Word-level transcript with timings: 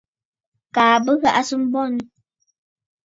Kaa 0.75 0.95
bì 1.03 1.11
ghàʼà 1.21 1.41
sɨ̀ 1.47 1.57
bɔŋə̀. 1.71 1.97